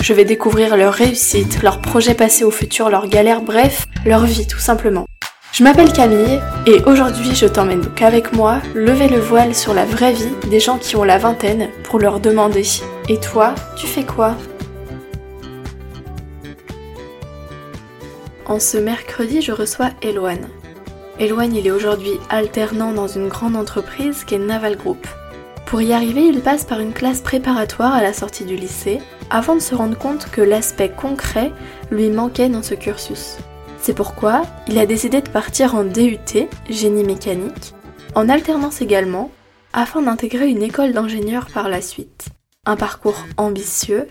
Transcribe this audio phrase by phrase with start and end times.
[0.00, 4.46] Je vais découvrir leur réussite, leurs projets passés au futur, leurs galères, bref, leur vie
[4.46, 5.06] tout simplement.
[5.52, 9.84] Je m'appelle Camille et aujourd'hui je t'emmène donc avec moi lever le voile sur la
[9.84, 12.62] vraie vie des gens qui ont la vingtaine pour leur demander
[13.08, 14.36] Et toi, tu fais quoi?
[18.44, 20.48] En ce mercredi, je reçois Eloane.
[21.18, 25.06] Eloane, il est aujourd'hui alternant dans une grande entreprise qui est Naval Group.
[25.66, 29.56] Pour y arriver, il passe par une classe préparatoire à la sortie du lycée avant
[29.56, 31.50] de se rendre compte que l'aspect concret
[31.90, 33.36] lui manquait dans ce cursus.
[33.80, 37.74] C'est pourquoi il a décidé de partir en DUT, génie mécanique,
[38.14, 39.32] en alternance également,
[39.72, 42.28] afin d'intégrer une école d'ingénieur par la suite.
[42.64, 44.06] Un parcours ambitieux,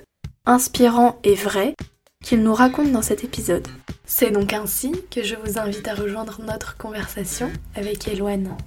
[0.46, 1.74] inspirant et vrai,
[2.22, 3.68] qu'il nous raconte dans cet épisode.
[4.06, 8.58] C'est donc ainsi que je vous invite à rejoindre notre conversation avec Eloane.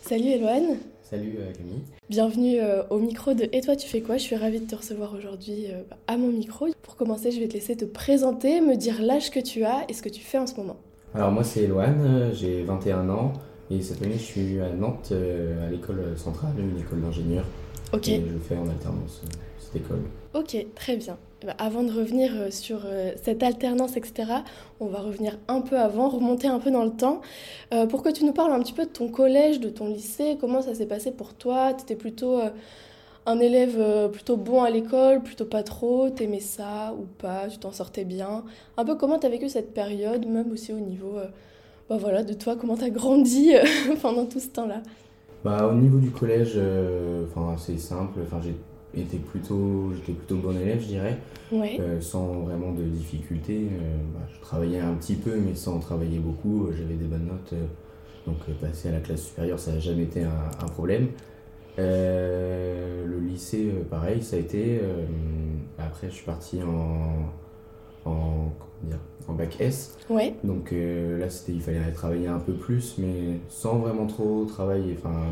[0.00, 1.82] Salut Eloane Salut euh, Camille.
[2.08, 4.16] Bienvenue euh, au micro de Et toi tu fais quoi?
[4.16, 6.68] Je suis ravie de te recevoir aujourd'hui euh, à mon micro.
[6.80, 9.92] Pour commencer, je vais te laisser te présenter, me dire l'âge que tu as et
[9.92, 10.76] ce que tu fais en ce moment.
[11.14, 13.34] Alors moi c'est Eloane, j'ai 21 ans
[13.70, 17.44] et cette année je suis à Nantes à l'école centrale, une école d'ingénieur.
[17.94, 18.08] Ok.
[18.08, 19.22] Et je fais en alternance
[19.60, 20.02] cette école.
[20.34, 21.16] Ok, très bien.
[21.42, 24.32] Eh ben, avant de revenir euh, sur euh, cette alternance, etc.,
[24.80, 27.20] on va revenir un peu avant, remonter un peu dans le temps,
[27.72, 30.36] euh, pour que tu nous parles un petit peu de ton collège, de ton lycée,
[30.40, 31.72] comment ça s'est passé pour toi?
[31.72, 32.40] Tu étais plutôt
[33.26, 37.72] un élève plutôt bon à l'école, plutôt pas trop, t'aimais ça ou pas, tu t'en
[37.72, 38.44] sortais bien?
[38.76, 41.18] Un peu comment tu as vécu cette période, même aussi au niveau
[41.88, 43.52] bah voilà, de toi, comment tu as grandi
[44.02, 44.82] pendant tout ce temps-là?
[45.44, 46.58] Bah, au niveau du collège,
[47.28, 48.54] enfin c'est simple, enfin j'ai
[49.00, 51.18] était plutôt, j'étais plutôt bon élève, je dirais,
[51.52, 53.68] euh, sans vraiment de difficultés.
[53.72, 56.68] Euh, bah, je travaillais un petit peu, mais sans travailler beaucoup.
[56.76, 57.66] J'avais des bonnes notes, euh,
[58.26, 61.08] donc passer à la classe supérieure, ça n'a jamais été un, problème.
[61.76, 64.80] le lycée, pareil, ça a été.
[65.78, 67.28] après, je suis parti en,
[68.04, 68.50] en,
[68.82, 68.98] dire,
[69.28, 69.96] en bac S.
[70.10, 70.34] Ouais.
[70.44, 74.96] Donc là, c'était, il fallait travailler un peu plus, mais sans vraiment trop travailler.
[74.98, 75.26] Enfin,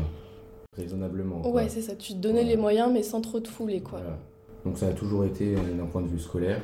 [0.75, 1.47] raisonnablement.
[1.49, 1.95] Ouais, c'est ça.
[1.95, 4.01] Tu te donnais les moyens, mais sans trop te fouler, quoi.
[4.65, 6.61] Donc ça a toujours été, euh, d'un point de vue scolaire.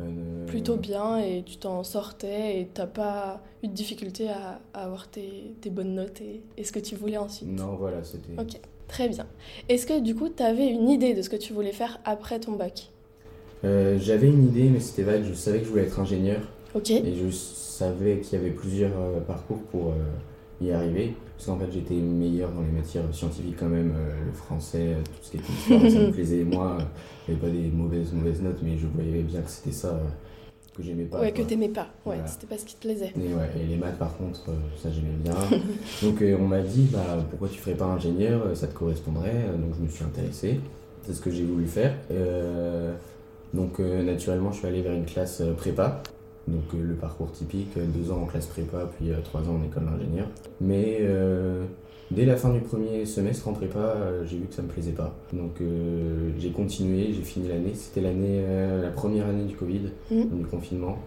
[0.00, 5.08] Euh, Plutôt bien, et tu t'en sortais, et t'as pas eu de difficulté à, avoir
[5.08, 7.48] tes, bonnes notes et, ce que tu voulais ensuite.
[7.48, 8.32] Non, voilà, c'était...
[8.38, 9.26] Ok, très bien.
[9.68, 12.40] Est-ce que du coup, tu avais une idée de ce que tu voulais faire après
[12.40, 12.90] ton bac?
[13.64, 15.24] Euh, J'avais une idée, mais c'était vague.
[15.24, 16.40] Je savais que je voulais être ingénieur.
[16.74, 16.90] Ok.
[16.90, 18.92] Et je savais qu'il y avait plusieurs
[19.26, 19.94] parcours pour
[20.60, 21.14] y arriver.
[21.36, 25.02] Parce qu'en fait, j'étais meilleur dans les matières scientifiques quand même, euh, le français, euh,
[25.02, 26.44] tout ce qui était histoire, ça me plaisait.
[26.44, 26.78] Moi,
[27.26, 30.04] j'avais pas des mauvaises, mauvaises notes, mais je voyais bien que c'était ça euh,
[30.76, 31.20] que j'aimais pas.
[31.20, 33.12] Ouais, que t'aimais pas, ouais, c'était pas ce qui te plaisait.
[33.16, 34.44] Et, ouais, et les maths, par contre,
[34.80, 35.34] ça j'aimais bien.
[36.02, 39.46] donc on m'a dit, bah, pourquoi tu ferais pas ingénieur, ça te correspondrait.
[39.58, 40.60] Donc je me suis intéressé,
[41.02, 41.94] c'est ce que j'ai voulu faire.
[43.54, 46.02] Donc naturellement, je suis allé vers une classe prépa.
[46.48, 49.58] Donc euh, le parcours typique, euh, deux ans en classe prépa, puis euh, trois ans
[49.60, 50.26] en école d'ingénieur.
[50.60, 51.00] Mais
[52.10, 55.14] dès la fin du premier semestre en prépa, j'ai vu que ça me plaisait pas.
[55.32, 55.60] Donc
[56.38, 57.72] j'ai continué, j'ai fini l'année.
[57.74, 58.44] C'était l'année,
[58.82, 60.24] la première année du Covid, mmh.
[60.32, 60.98] du confinement.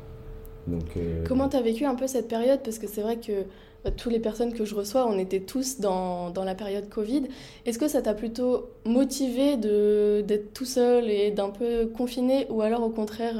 [0.65, 2.59] Donc, Comment tu as vécu un peu cette période?
[2.61, 3.43] Parce que c'est vrai que
[3.91, 7.23] toutes les personnes que je reçois, on était tous dans, dans la période Covid.
[7.65, 12.83] Est-ce que ça t'a plutôt motivé d'être tout seul et d'un peu confiné ou alors
[12.83, 13.35] au contraire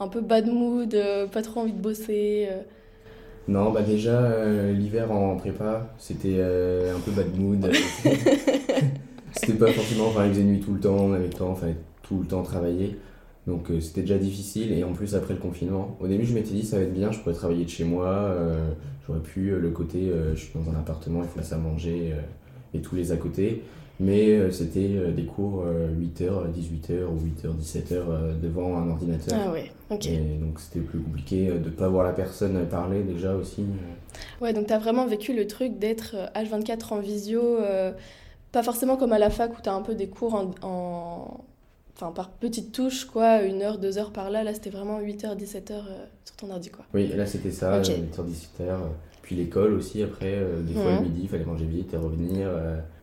[0.00, 2.62] un peu bad mood, euh, pas trop envie de bosser euh?
[3.46, 7.70] Non, bah déjà, euh, l'hiver en prépa, c'était un peu bad mood.
[9.32, 11.68] c'était pas forcément, enfin, il faisait nuit tout le temps, on avait le temps, enfin,
[12.02, 12.96] tout le temps travailler.
[13.46, 15.96] Donc c'était déjà difficile, et en plus après le confinement.
[16.00, 18.34] Au début, je m'étais dit, ça va être bien, je pourrais travailler de chez moi,
[19.06, 22.14] j'aurais pu le côté, je suis dans un appartement, il faut à manger,
[22.72, 23.62] et tous les à côté.
[24.00, 29.38] Mais euh, c'était euh, des cours 8h, euh, 18h ou 8h, 17h devant un ordinateur.
[29.40, 30.06] Ah ouais, ok.
[30.06, 33.64] Et donc c'était plus compliqué de ne pas voir la personne parler déjà aussi.
[34.40, 37.58] Ouais, donc tu as vraiment vécu le truc d'être H24 en visio,
[38.50, 41.44] pas forcément comme à la fac où tu as un peu des cours en,
[41.96, 44.42] Enfin, par petites touches, quoi, une heure, deux heures par là.
[44.42, 45.82] Là, c'était vraiment 8h, 17h
[46.24, 46.84] sur ton ordi, quoi.
[46.92, 48.02] Oui, là, c'était ça, 8h,
[48.60, 48.78] 17h.
[49.22, 52.48] Puis l'école aussi, après, des fois, le midi, il fallait manger vite et revenir.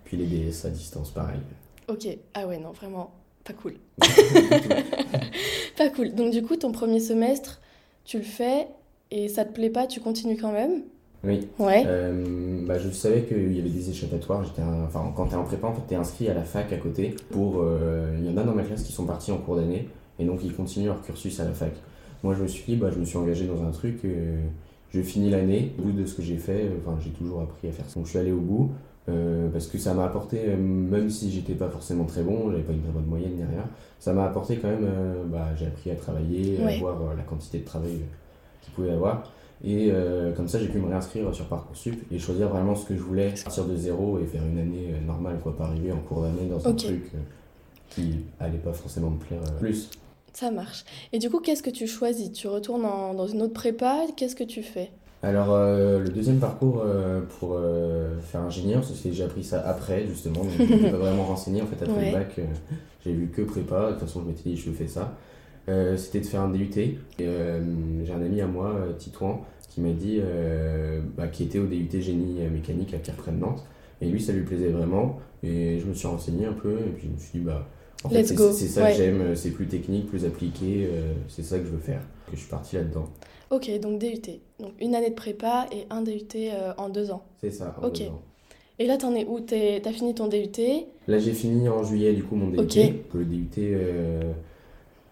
[0.04, 1.40] Puis les BS à distance, pareil.
[1.88, 3.12] Ok, ah ouais, non, vraiment,
[3.46, 3.76] pas cool.
[5.78, 6.14] Pas cool.
[6.14, 7.62] Donc du coup, ton premier semestre,
[8.06, 8.68] tu le fais
[9.10, 10.84] et ça te plaît pas, tu continues quand même?
[11.24, 11.48] Oui.
[11.60, 11.84] Ouais.
[11.86, 14.44] Euh, bah, je savais qu'il y avait des échappatoires.
[14.44, 16.44] J'étais un- Enfin, quand tu es en prépa, en fait, tu es inscrit à la
[16.44, 17.16] fac à côté.
[17.30, 19.88] Pour, euh, Il y en a dans ma classe qui sont partis en cours d'année
[20.20, 21.74] et donc ils continuent leur cursus à la fac.
[22.24, 24.00] Moi, je me suis dit, bah, je me suis engagé dans un truc.
[24.06, 24.42] euh,
[24.94, 25.74] je finis l'année.
[25.80, 27.96] Au bout de ce que j'ai fait, euh, enfin, j'ai toujours appris à faire ça.
[27.96, 28.72] Donc, je suis allé au bout
[29.10, 32.64] euh, parce que ça m'a apporté, euh, même si j'étais pas forcément très bon, j'avais
[32.64, 33.64] pas une très bonne moyenne ni rien,
[34.00, 34.86] ça m'a apporté quand même.
[35.28, 36.76] bah, j'ai appris à travailler, Ouais.
[36.76, 38.02] à voir la quantité de travail
[38.62, 39.24] qu'il pouvait y avoir.
[39.64, 42.96] Et euh, comme ça, j'ai pu me réinscrire sur Parcoursup et choisir vraiment ce que
[42.96, 46.00] je voulais, partir de zéro et faire une année euh, normale, quoi, pas arriver en
[46.00, 47.20] cours d'année dans un truc euh,
[47.90, 49.90] qui allait pas forcément me plaire plus.
[50.34, 50.84] Ça marche.
[51.14, 52.32] Et du coup, qu'est-ce que tu choisis?
[52.32, 54.00] Tu retournes en- dans une autre prépa?
[54.16, 54.90] Qu'est-ce que tu fais?
[55.24, 59.62] Alors, euh, le deuxième parcours euh, pour euh, faire ingénieur, c'est que j'ai appris ça
[59.68, 60.42] après, justement.
[60.44, 61.62] Donc, je n'étais pas vraiment renseigné.
[61.62, 62.06] En fait, après Ouais.
[62.08, 62.40] le bac,
[63.06, 63.88] j'ai vu que prépa.
[63.88, 65.14] De toute façon, je m'étais dit, je fais ça.
[65.70, 66.70] Euh, C'était de faire un DUT.
[66.78, 67.60] Et, euh,
[68.04, 70.20] j'ai un ami à moi, euh, Titouan, qui m'a dit,
[71.18, 73.64] bah, qui était au DUT génie mécanique à Pierre-Près de Nantes.
[74.02, 75.20] Et lui, ça lui plaisait vraiment.
[75.44, 76.74] Et je me suis renseigné un peu.
[76.80, 77.68] Et puis, je me suis dit, bah.
[78.04, 78.36] En fait, c'est
[78.68, 78.92] ça Ouais.
[78.92, 80.90] que j'aime, c'est plus technique, plus appliqué,
[81.28, 82.02] c'est ça que je veux faire.
[82.26, 83.06] Que je suis parti là-dedans.
[83.52, 84.40] Ok, donc DUT.
[84.60, 86.26] Donc une année de prépa et un DUT
[86.78, 87.24] en deux ans.
[87.42, 87.76] C'est ça.
[87.82, 88.00] en Ok.
[88.00, 88.22] deux ans.
[88.80, 89.40] Et là, t'en es où?
[89.40, 90.50] T'es- T'as fini ton DUT
[91.08, 92.60] Là, j'ai fini en juillet, du coup, mon DUT.
[92.60, 92.76] Ok.
[93.14, 94.32] Le DUT, euh,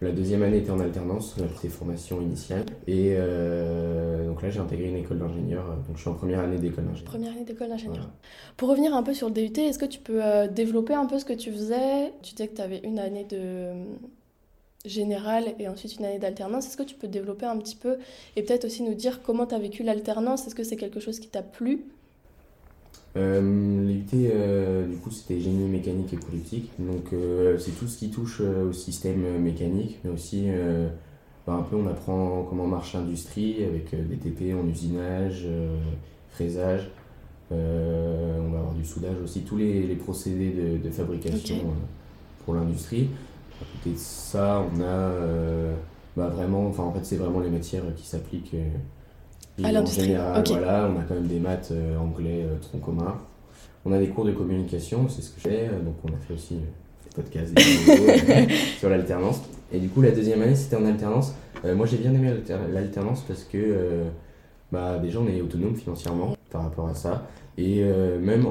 [0.02, 2.64] la deuxième année était en alternance, petite formation initiale.
[2.88, 5.66] Et euh, donc là, j'ai intégré une école d'ingénieur.
[5.88, 7.12] Donc, je suis en première année d'école d'ingénieur.
[7.12, 7.98] Première année d'école d'ingénieur.
[7.98, 8.14] Voilà.
[8.56, 11.20] Pour revenir un peu sur le DUT, est-ce que tu peux euh, développer un peu
[11.20, 12.14] ce que tu faisais?
[12.22, 13.84] Tu disais que tu avais une année de euh,
[14.86, 16.68] générale et ensuite une année d'alternance.
[16.68, 17.98] Est-ce que tu peux développer un petit peu
[18.38, 20.48] et peut-être aussi nous dire comment tu as vécu l'alternance?
[20.48, 21.84] Est-ce que c'est quelque chose qui t'a plu?
[23.18, 26.72] Euh, L'UT, euh, du coup, c'était génie mécanique et politique.
[26.80, 30.48] Donc, euh, c'est tout ce qui touche euh, au système mécanique, mais aussi,
[31.48, 35.48] bah, un peu, on apprend comment marche l'industrie avec des TP en usinage,
[36.30, 36.90] fraisage.
[37.52, 41.56] On va avoir du soudage aussi, tous les, les procédés de, de fabrication
[42.46, 43.10] pour l'industrie.
[43.62, 45.12] À côté de ça, on a
[46.16, 48.56] bah, vraiment, enfin, en fait, c'est vraiment les matières qui s'appliquent.
[49.64, 50.48] À l'industrie, général, ok.
[50.50, 53.16] voilà, on a quand même des maths euh, anglais euh, tronc commun.
[53.86, 56.18] On a des cours de communication, c'est ce que je fais, euh, donc on a
[56.28, 59.42] fait aussi des podcasts, des vidéos sur l'alternance.
[59.72, 61.34] Et du coup, la deuxième année, c'était en alternance.
[61.66, 64.04] Euh, moi, j'ai bien aimé l'alter- l'alternance parce que euh,
[64.72, 67.28] bah, déjà, on est autonome financièrement par rapport à ça.
[67.58, 68.46] Et euh, même,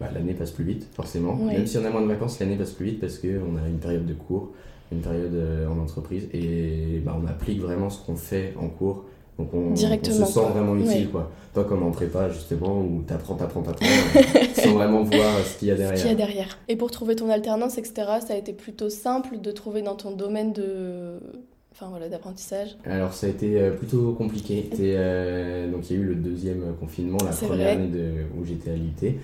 [0.00, 1.36] bah, l'année passe plus vite, forcément.
[1.36, 3.26] Même si on a moins de vacances, l'année passe plus vite parce qu'on
[3.62, 4.50] a une période de cours,
[4.92, 5.36] une période
[5.70, 6.28] en entreprise.
[6.32, 9.04] Et bah, on applique vraiment ce qu'on fait en cours.
[9.40, 11.10] Donc on, Directement, on se sent vraiment utile, Ouais.
[11.10, 11.30] quoi.
[11.54, 13.86] Pas comme en prépa, justement, où t'apprends, t'apprends, t'apprends,
[14.54, 15.96] sans vraiment voir ce qu'il y a derrière.
[15.96, 16.58] Ce qu'il y a derrière.
[16.68, 17.92] Et pour trouver ton alternance, etc.,
[18.26, 21.18] ça a été plutôt simple de trouver dans ton domaine de...
[21.72, 22.76] Enfin, voilà, d'apprentissage.
[22.84, 24.68] Alors ça a été euh, plutôt compliqué.
[24.80, 27.70] Euh, donc il y a eu le deuxième confinement, la première vrai.
[27.70, 29.18] année de, où j'étais à l'IUT.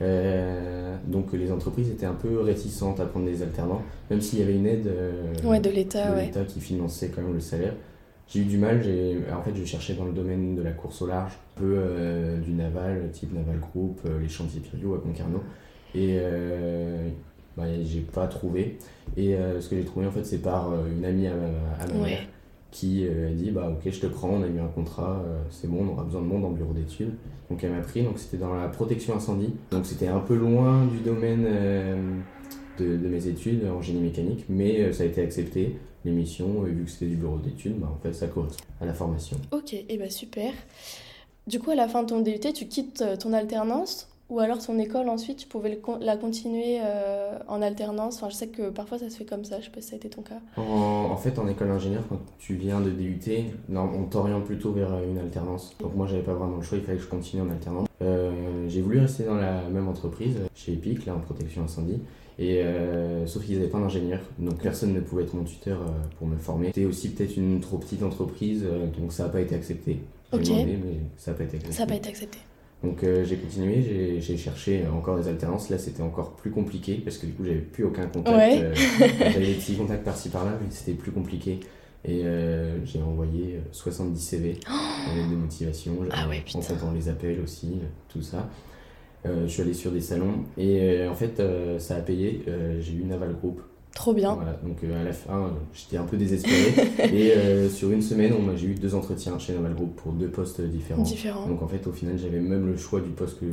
[0.00, 4.42] Euh, donc les entreprises étaient un peu réticentes à prendre des alternants, même s'il y
[4.42, 6.26] avait une aide euh, Ouais, de l'État, de ouais.
[6.26, 7.74] l'État qui finançait quand même le salaire.
[8.28, 11.00] J'ai eu du mal, j'ai, en fait je cherchais dans le domaine de la course
[11.00, 14.98] au large, un peu euh, du naval, type Naval Group, euh, les chantiers Pirio à
[14.98, 15.42] Concarneau.
[15.94, 17.08] Et euh,
[17.56, 18.76] bah, j'ai pas trouvé.
[19.16, 21.86] Et euh, ce que j'ai trouvé en fait c'est par une amie à ma, à
[21.86, 22.10] ma Ouais.
[22.10, 22.20] mère
[22.70, 25.86] qui a dit bah ok je te prends, on a eu un contrat, c'est bon,
[25.88, 27.14] on aura besoin de monde en bureau d'études.
[27.48, 29.54] Donc elle m'a pris, donc c'était dans la protection incendie.
[29.70, 31.46] Donc c'était un peu loin du domaine
[32.78, 35.76] de, de mes études en génie mécanique, mais ça a été accepté.
[36.04, 38.94] L'émission, euh, vu que c'était du bureau d'études, bah, en fait ça correspond à la
[38.94, 39.36] formation.
[39.52, 40.52] Ok, et ben super.
[41.46, 44.58] Du coup, à la fin de ton DUT, tu quittes euh, ton alternance ou alors
[44.58, 48.16] ton école ensuite, tu pouvais le la continuer euh, en alternance?
[48.16, 49.94] Enfin, je sais que parfois ça se fait comme ça, je sais pas si ça
[49.94, 50.40] a été ton cas.
[50.58, 53.22] En, en fait, en école d'ingénieur, quand tu viens de DUT,
[53.70, 55.74] non, on t'oriente plutôt vers euh, une alternance.
[55.80, 57.88] Donc moi, j'avais pas vraiment le choix, il fallait que je continue en alternance.
[58.02, 61.98] Euh, j'ai voulu rester dans la même entreprise, chez Epic, là en protection incendie.
[62.38, 65.86] Et euh, sauf qu'ils n'avaient pas d'ingénieur, donc personne ne pouvait être mon tuteur euh,
[66.18, 66.68] pour me former.
[66.68, 69.98] C'était aussi peut-être une trop petite entreprise, euh, donc ça n'a pas été accepté.
[70.32, 71.74] J'ai demandé, mais ça n'a pas été accepté.
[71.74, 72.38] Ça n'a pas été accepté.
[72.84, 75.68] Donc j'ai continué, j'ai- cherché encore des alternances.
[75.68, 78.36] Là, c'était encore plus compliqué parce que du coup, j'avais plus aucun contact.
[78.36, 78.70] Ouais.
[79.32, 81.58] j'avais des petits contacts par-ci par-là, mais c'était plus compliqué.
[82.04, 84.60] Et euh, j'ai envoyé euh, 70 CV
[85.12, 88.48] avec des motivations, Ah ouais, en comptant les appels aussi, tout ça.
[89.26, 92.44] Euh, je suis allé sur des salons et euh, en fait, euh, ça a payé.
[92.80, 93.60] J'ai eu Naval Group.
[93.94, 94.34] Trop bien.
[94.34, 96.72] Voilà, donc à la fin, j'étais un peu désespéré.
[97.12, 101.02] et sur une semaine, j'ai eu deux entretiens chez Naval Group pour deux postes différents.
[101.02, 101.46] Différent.
[101.46, 103.46] Donc en fait, au final, j'avais même le choix du poste que,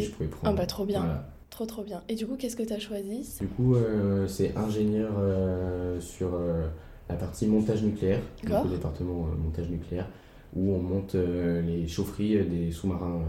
[0.00, 0.44] je pouvais prendre.
[0.44, 1.00] Ah bah trop bien.
[1.00, 1.30] Voilà.
[1.50, 2.00] Trop trop bien.
[2.08, 3.28] Et du coup, qu'est-ce que tu as choisi?
[3.40, 6.66] Du coup, euh, c'est ingénieur euh, sur euh,
[7.08, 10.08] la partie montage nucléaire, le département montage nucléaire,
[10.54, 13.20] où on monte les chaufferies des sous-marins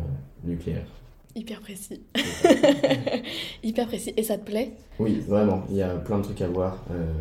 [0.44, 0.86] nucléaires.
[1.36, 2.02] Hyper précis.
[3.64, 4.14] Hyper précis.
[4.18, 4.74] Et ça te plaît?
[5.00, 6.84] Oui, vraiment, il y a plein de trucs à voir.
[6.92, 7.12] Euh,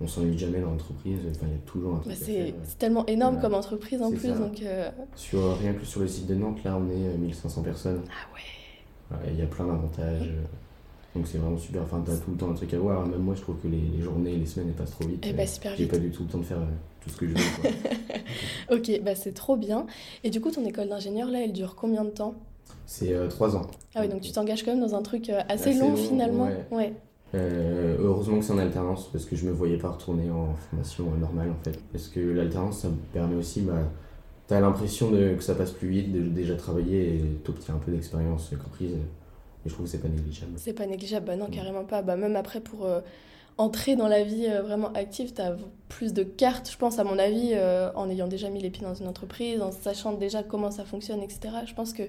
[0.00, 3.04] on s'ennuie jamais dans l'entreprise, enfin, il y a toujours un truc Bah, C'est tellement
[3.06, 3.48] énorme Voilà.
[3.48, 4.28] comme entreprise en plus.
[4.28, 4.38] ça.
[4.38, 7.62] Donc, euh, Sur, rien que sur le site de Nantes, là, on est euh, 1500
[7.62, 8.02] personnes.
[8.08, 8.40] Ah ouais.
[9.32, 10.28] Il y a plein d'avantages.
[10.28, 10.42] euh,
[11.16, 11.82] Donc c'est vraiment super.
[11.82, 13.06] Enfin, t'as tout le temps un truc à voir.
[13.06, 15.24] Même moi, je trouve que les, les journées, les semaines, elles passent trop vite.
[15.26, 16.66] Eh Euh, bah, super J'ai pas du tout le temps de faire euh,
[17.00, 17.60] tout ce que je veux.
[17.62, 17.70] quoi.
[18.76, 19.86] Ok, bah c'est trop bien.
[20.24, 22.34] Et du coup, ton école d'ingénieur, là, elle dure combien de temps?
[22.86, 23.62] C'est euh, trois ans.
[23.94, 25.96] Ah oui, donc tu t'engages quand même dans un truc euh, assez, Assez long, long,
[25.96, 26.44] finalement.
[26.44, 26.66] ouais.
[26.70, 26.92] ouais.
[27.34, 31.04] Euh, heureusement que c'est en alternance parce que je me voyais pas retourner en formation
[31.20, 31.78] normale en fait.
[31.92, 33.74] Parce que l'alternance, ça me permet aussi, bah,
[34.46, 38.50] t'as l'impression que ça passe plus vite, de déjà travailler et t'obtiens un peu d'expérience
[38.62, 38.92] comprise.
[38.92, 40.52] Et je trouve que c'est pas négligeable.
[40.56, 42.00] C'est pas négligeable, bah non, carrément pas.
[42.00, 43.00] Bah même après, pour euh,
[43.58, 47.18] entrer dans la vie vraiment active, t'as v- plus de cartes, je pense, à mon
[47.18, 50.70] avis, euh, en ayant déjà mis les pieds dans une entreprise, en sachant déjà comment
[50.70, 51.40] ça fonctionne, etc.
[51.66, 52.04] Je pense que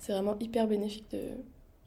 [0.00, 1.18] c'est vraiment hyper bénéfique de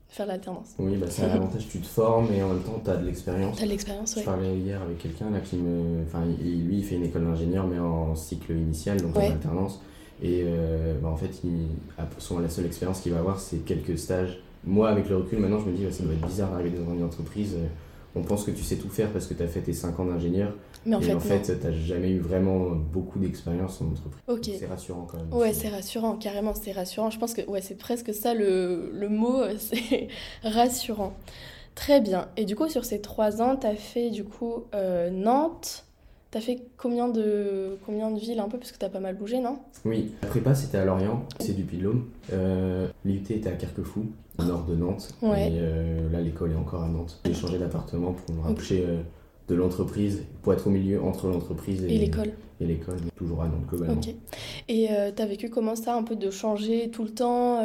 [0.07, 0.75] faire l'alternance.
[0.79, 3.57] Oui, bah, ça a l'avantage, tu te formes et en même temps, t'as de l'expérience.
[3.57, 4.25] T'as de l'expérience, Je ouais.
[4.25, 6.03] parlais hier avec quelqu'un là qui me.
[6.03, 9.27] Enfin, lui, il fait une école d'ingénieur, mais en cycle initial, donc Ouais.
[9.27, 9.81] en alternance.
[10.21, 11.67] Et euh, bah, en fait, il,
[11.97, 14.39] la seule expérience qu'il va avoir, c'est quelques stages.
[14.63, 16.93] Moi, avec le recul, maintenant, je me dis, ouais, ça doit être bizarre d'arriver dans
[16.93, 17.55] une entreprise.
[17.55, 17.67] euh,
[18.15, 20.05] On pense que tu sais tout faire parce que tu as fait tes 5 ans
[20.05, 20.53] d'ingénieur.
[20.85, 21.19] Mais en et fait, en non.
[21.21, 24.57] fait, tu jamais eu vraiment beaucoup d'expérience en entreprise.
[24.59, 25.33] C'est rassurant quand même.
[25.33, 27.09] Ouais, c'est rassurant, carrément, c'est rassurant.
[27.09, 30.07] Je pense que ouais, c'est presque ça le, le mot, euh, c'est
[30.43, 31.13] rassurant.
[31.75, 32.27] Très bien.
[32.37, 35.85] Et du coup, sur ces trois ans, t'as fait du coup euh, Nantes.
[36.33, 39.39] T'as fait combien de, combien de villes un peu, parce que t'as pas mal bougé,
[39.39, 39.59] non?
[39.85, 42.05] Oui, la prépa c'était à Lorient, c'est du Puy-de-Dôme.
[42.31, 44.07] Euh, L'IUT était à Carquefou,
[44.39, 45.13] au nord de Nantes.
[45.21, 45.51] Ouais.
[45.51, 47.21] Et euh, là, l'école est encore à Nantes.
[47.23, 49.03] J'ai changé d'appartement pour me rapprocher euh,
[49.47, 52.31] de l'entreprise, pour être au milieu entre l'entreprise et, Et l'école.
[52.59, 53.93] Et l'école, toujours à Nantes globalement.
[53.93, 54.15] Ok.
[54.69, 57.59] Et t'as vécu comment ça, un peu de changer tout le temps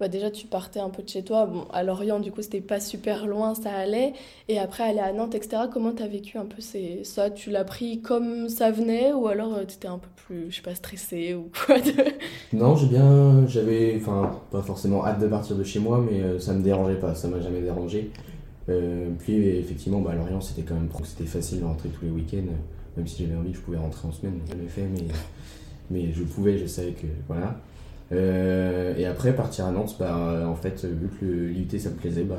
[0.00, 1.50] bah déjà, tu partais un peu de chez toi.
[1.72, 4.12] À Lorient, du coup, c'était pas super loin, ça allait.
[4.48, 5.62] Et après, aller à Nantes, etc.
[5.72, 6.62] Comment t'as vécu un peu
[7.02, 7.30] ça?
[7.30, 10.62] Tu l'as pris comme ça venait ou alors euh, t'étais un peu plus, je sais
[10.62, 11.76] pas, stressé ou quoi.
[12.52, 13.44] Non, j'ai bien.
[13.48, 13.96] J'avais.
[13.96, 17.14] Enfin, pas forcément hâte de partir de chez moi, mais euh, ça me dérangeait pas,
[17.16, 18.10] ça m'a jamais dérangé.
[18.68, 20.88] Euh, puis effectivement, bah, à Lorient, c'était quand même.
[21.04, 22.52] C'était facile de rentrer tous les week-ends.
[22.96, 24.40] Même si j'avais envie, je pouvais rentrer en semaine.
[24.48, 25.06] Je l'ai fait, mais,
[25.90, 27.06] mais je pouvais, je savais que.
[27.26, 27.60] Voilà.
[28.12, 32.24] Euh, et après, partir à Nantes, bah, en fait, vu que l'IUT ça me plaisait,
[32.24, 32.36] bah,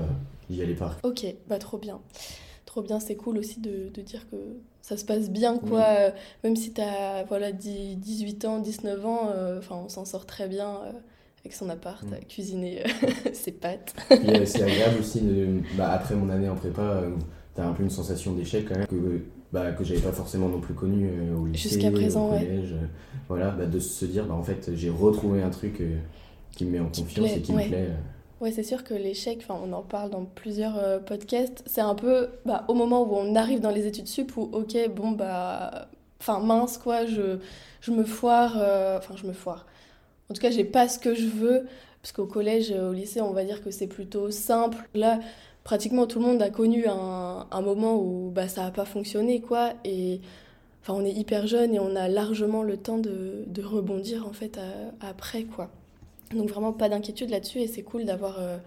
[0.50, 0.98] j'y allais pas.
[1.04, 2.00] Ok, bah trop bien.
[2.66, 4.36] Trop bien, c'est cool aussi de, de dire que
[4.82, 5.84] ça se passe bien, quoi.
[5.88, 6.12] Euh,
[6.44, 10.48] même si t'as voilà, 10 18 ans, 19 ans, euh, enfin, on s'en sort très
[10.48, 10.92] bien euh,
[11.42, 12.14] avec son appart, Mm.
[12.14, 12.84] à cuisiner
[13.34, 13.94] ses pâtes.
[14.46, 17.04] C'est agréable aussi, de, bah, après mon année en prépa,
[17.56, 20.60] t'as un peu une sensation d'échec quand même, que, bah, que j'avais pas forcément non
[20.62, 22.39] plus connu euh, au lycée, Jusqu'à présent, au ouais.
[22.39, 22.74] collège.
[22.74, 22.86] euh,
[23.27, 25.98] voilà, bah, de se dire, bah, en fait, j'ai retrouvé un truc euh,
[26.51, 27.63] qui me met en confiance et qui ouais.
[27.63, 27.88] me plaît.
[27.89, 27.96] euh.
[28.41, 32.63] Ouais, c'est sûr que l'échec, on en parle dans plusieurs podcasts, c'est un peu bah,
[32.70, 35.89] au moment où on arrive dans les études sup où, ok, bon, bah,
[36.22, 37.39] enfin, mince, quoi, je,
[37.82, 38.53] je me foire,
[38.98, 39.65] enfin, je me foire.
[40.29, 41.65] En tout cas, j'ai pas ce que je veux,
[42.01, 44.77] parce qu'au collège, au lycée, on va dire que c'est plutôt simple.
[44.94, 45.20] Là,
[45.63, 49.74] pratiquement tout le monde a connu un, moment où bah, ça a pas fonctionné, quoi,
[49.84, 50.22] et
[50.82, 54.34] enfin, on est hyper jeune et on a largement le temps de, de rebondir, en
[54.34, 55.70] fait, à- après, quoi.
[56.32, 58.58] Donc vraiment pas d'inquiétude là-dessus et c'est cool d'avoir euh,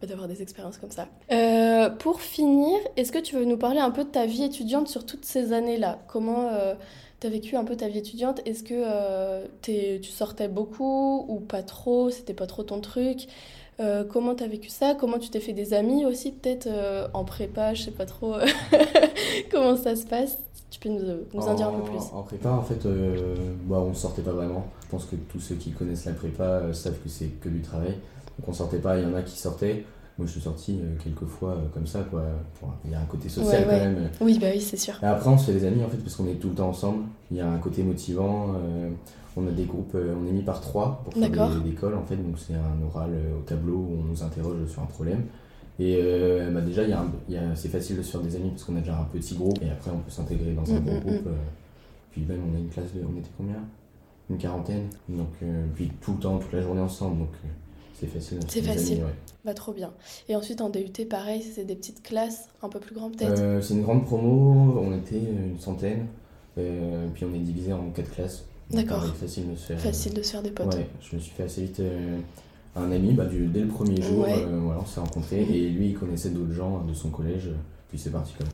[0.00, 1.08] bah, d'avoir des expériences comme ça.
[1.32, 4.88] Euh, pour finir, est-ce que tu veux nous parler un peu de ta vie étudiante
[4.88, 6.00] sur toutes ces années-là?
[6.06, 6.50] Comment
[7.20, 8.40] tu as vécu un peu ta vie étudiante?
[8.44, 12.10] Est-ce que euh, tu sortais beaucoup ou pas trop?
[12.10, 13.26] C'était pas trop ton truc?
[13.80, 14.94] Euh, Comment tu as vécu ça?
[14.98, 18.34] Comment tu t'es fait des amis aussi peut-être euh, en prépa Je sais pas trop
[18.34, 18.44] euh,
[19.52, 20.38] comment ça se passe?
[20.70, 21.00] Tu peux nous,
[21.32, 22.86] nous en dire un peu plus En prépa, en fait,
[23.64, 24.66] bah, on sortait pas vraiment.
[24.84, 27.92] Je pense que tous ceux qui connaissent la prépa savent que c'est que du travail.
[28.38, 29.84] Donc on sortait pas, il y en a qui sortaient.
[30.18, 32.22] Moi je suis sorti quelques fois comme ça, quoi.
[32.84, 33.78] Il y a un côté social Ouais, quand ouais.
[33.88, 34.10] même.
[34.20, 34.94] Oui, bah oui, c'est sûr.
[35.02, 36.68] Et après, on se fait des amis en fait parce qu'on est tout le temps
[36.68, 37.04] ensemble.
[37.30, 38.48] Il y a un côté motivant.
[39.36, 41.30] On a des groupes, euh, on est mis par trois pour faire
[41.62, 42.16] des, des calls en fait.
[42.16, 45.24] Donc c'est un oral euh, au tableau où on nous interroge sur un problème.
[45.80, 46.82] Et euh, bah, déjà,
[47.54, 49.70] c'est facile de se faire des amis parce qu'on a déjà un petit groupe et
[49.70, 51.26] après on peut s'intégrer dans un Mm, gros mm, groupe.
[51.28, 51.36] euh,
[52.10, 53.00] puis même, on a une classe de.
[53.00, 53.62] On était combien?
[54.28, 54.88] Une quarantaine.
[55.08, 57.18] Donc, euh, puis tout le temps, toute la journée ensemble.
[57.20, 57.48] Donc euh,
[57.94, 58.40] c'est facile.
[58.48, 58.94] C'est facile.
[58.96, 59.14] amis, ouais.
[59.44, 59.92] Bah trop bien.
[60.28, 63.62] Et ensuite en DUT, pareil, c'est des petites classes un peu plus grandes peut-être?
[63.62, 66.06] C'est une grande promo, on était une centaine,
[66.56, 68.44] puis on est divisé en quatre classes.
[68.70, 69.04] D'accord.
[69.16, 69.80] Facile de se faire.
[69.80, 70.74] Facile de se faire des potes.
[70.74, 72.18] Ouais, je me suis fait assez vite euh,
[72.76, 74.34] un ami, bah, du, dès le premier jour, Ouais.
[74.36, 75.54] euh, voilà, on s'est rencontrés, Mhm.
[75.54, 77.48] et lui il connaissait d'autres gens de son collège,
[77.88, 78.52] puis c'est parti comme ça.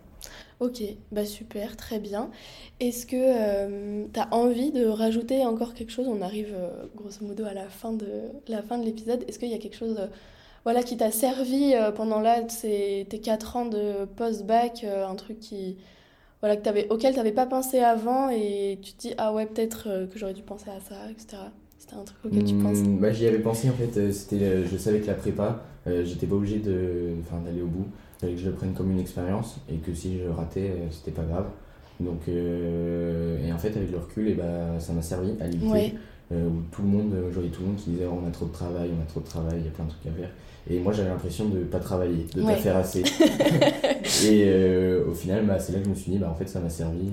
[0.61, 2.31] Ok, bah super, très bien.
[2.79, 6.07] Est-ce que euh, tu as envie de rajouter encore quelque chose?
[6.09, 8.07] On arrive euh, grosso modo à la fin de
[8.47, 9.25] la fin de l'épisode.
[9.27, 9.99] Est-ce qu'il y a quelque chose
[10.63, 15.77] voilà, qui t'a servi pendant là, ces, tes 4 ans de post-bac, un truc qui,
[16.45, 19.47] voilà, que avais, auquel tu n'avais pas pensé avant et tu te dis ah ouais
[19.47, 21.43] peut-être que j'aurais dû penser à ça, etc.
[21.79, 25.01] C'était un truc auquel tu penses bah, J'y avais pensé en fait, c'était, je savais
[25.01, 27.87] que la prépa, j'étais pas obligé de, d'aller au bout
[28.25, 31.11] fallait que je le prenne comme une expérience et que si je ratais, euh, c'était
[31.11, 31.47] pas grave.
[32.01, 35.47] Donc, euh, et en fait, avec le recul, et eh bah, ça m'a servi à
[35.47, 35.95] limiter.
[36.33, 38.31] Euh, où tout le monde, je voyais tout le monde qui disait oh, on a
[38.31, 40.11] trop de travail, on a trop de travail, il y a plein de trucs à
[40.11, 40.31] faire.
[40.71, 43.03] Et moi j'avais l'impression de pas travailler, de pas faire assez.
[44.25, 46.61] et au final, bah, c'est là que je me suis dit bah, en fait ça
[46.61, 47.11] m'a servi.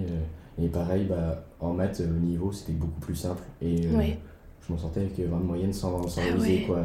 [0.62, 3.44] et pareil, bah, en maths, le niveau c'était beaucoup plus simple.
[3.62, 6.66] Et je m'en sortais avec 20 de moyenne sans, sans ah.
[6.68, 6.80] Quoi.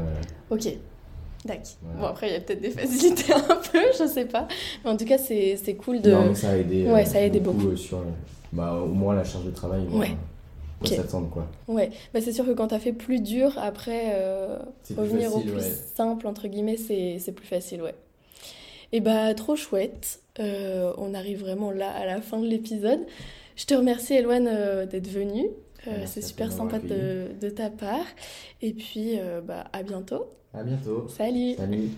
[0.51, 0.69] Ok.
[1.99, 4.49] Bon, après, il y a peut-être des facilités un peu, je sais pas.
[4.85, 6.11] Mais en tout cas, c'est cool de.
[6.11, 8.03] Non, mais ça a aidé, ouais, ça a aidé beaucoup, euh, sur
[8.53, 9.87] bah, au moins la charge de travail.
[9.93, 10.17] Ouais.
[10.83, 10.97] Okay.
[10.97, 11.47] s'attendre quoi.
[11.69, 14.59] Ouais, bah, c'est sûr que quand t'as fait plus dur, après, euh,
[14.95, 15.63] revenir au plus
[15.95, 17.95] simple, entre guillemets, c'est plus facile, ouais.
[18.93, 20.21] Et bah, trop chouette.
[20.39, 23.01] Euh, on arrive vraiment là à la fin de l'épisode.
[23.57, 25.49] Je te remercie, Eloane, d'être venue.
[26.05, 28.05] c'est super sympa de, de, ta part.
[28.61, 30.27] Et puis, bah, à bientôt.
[30.53, 31.09] À bientôt.
[31.09, 31.55] Salut.
[31.55, 31.91] Salut.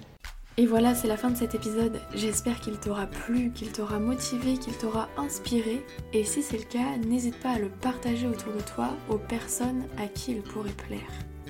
[0.59, 2.00] Et voilà, c'est la fin de cet épisode.
[2.16, 5.85] J'espère qu'il t'aura plu, qu'il t'aura motivé, qu'il t'aura inspiré.
[6.12, 9.85] Et si c'est le cas, n'hésite pas à le partager autour de toi aux personnes
[9.99, 10.99] à qui il pourrait plaire.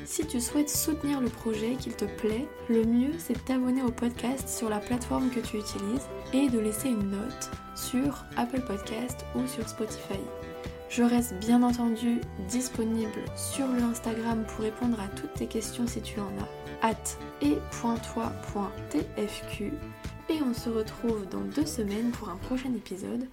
[0.05, 3.91] Si tu souhaites soutenir le projet, qu'il te plaît, le mieux c'est de t'abonner au
[3.91, 9.25] podcast sur la plateforme que tu utilises et de laisser une note sur Apple Podcast
[9.35, 10.21] ou sur Spotify.
[10.89, 16.01] Je reste bien entendu disponible sur le Instagram pour répondre à toutes tes questions si
[16.01, 17.19] tu en as at
[20.31, 23.27] et on se retrouve dans deux semaines pour un prochain épisode.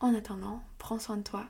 [0.00, 1.46] En attendant, prends soin de toi.